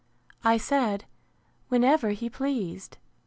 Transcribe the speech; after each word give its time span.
I 0.43 0.57
said, 0.57 1.05
whenever 1.67 2.09
he 2.09 2.27
pleased. 2.27 2.97